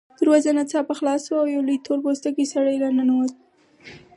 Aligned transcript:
دروازه 0.19 0.49
ناڅاپه 0.57 0.93
خلاصه 0.99 1.25
شوه 1.27 1.39
او 1.41 1.47
یو 1.55 1.61
لوی 1.67 1.77
تور 1.85 1.99
پوستکی 2.03 2.45
سړی 2.53 2.75
راننوت 2.83 3.33